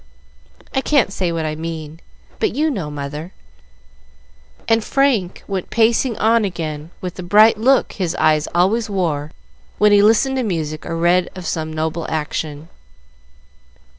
I 0.73 0.81
can't 0.81 1.13
say 1.13 1.31
what 1.31 1.45
I 1.45 1.53
mean, 1.53 1.99
but 2.39 2.55
you 2.55 2.71
know, 2.71 2.89
mother;" 2.89 3.33
and 4.67 4.83
Frank 4.83 5.43
went 5.47 5.69
pacing 5.69 6.17
on 6.17 6.43
again 6.43 6.89
with 7.01 7.17
the 7.17 7.21
bright 7.21 7.55
look 7.59 7.93
his 7.93 8.15
eyes 8.15 8.47
always 8.55 8.89
wore 8.89 9.31
when 9.77 9.91
he 9.91 10.01
listened 10.01 10.37
to 10.37 10.43
music 10.43 10.87
or 10.87 10.97
read 10.97 11.29
of 11.35 11.45
some 11.45 11.71
noble 11.71 12.07
action. 12.09 12.67